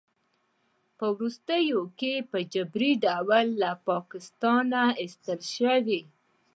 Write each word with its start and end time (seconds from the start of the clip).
په 0.97 1.05
وروستیو 1.15 1.81
کې 1.99 2.13
په 2.31 2.37
جبري 2.53 2.91
ډول 3.05 3.45
له 3.61 3.71
پاکستانه 3.87 4.81
ایستل 5.01 5.39
شوی 5.55 6.01